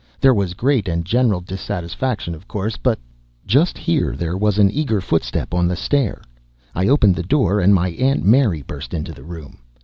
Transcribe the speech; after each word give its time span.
There 0.19 0.33
was 0.33 0.55
great 0.55 0.87
and 0.87 1.05
general 1.05 1.41
dissatisfaction, 1.41 2.33
of 2.33 2.47
course, 2.47 2.75
but" 2.75 2.97
Just 3.55 3.77
here 3.77 4.15
there 4.15 4.35
was 4.35 4.57
an 4.57 4.71
eager 4.71 4.99
footstep 4.99 5.53
on 5.53 5.67
the 5.67 5.75
stair; 5.75 6.23
I 6.73 6.87
opened 6.87 7.13
the 7.15 7.21
door, 7.21 7.59
and 7.59 7.71
my 7.71 7.89
aunt 7.89 8.25
Mary 8.25 8.63
burst 8.63 8.95
into 8.95 9.11
the 9.13 9.23
room. 9.23 9.59